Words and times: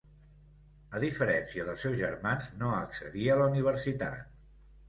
A 0.99 1.01
diferència 1.03 1.67
dels 1.67 1.85
seus 1.87 1.97
germans 2.01 2.49
no 2.63 2.73
accedí 2.79 3.29
a 3.35 3.39
la 3.43 3.49
Universitat. 3.55 4.37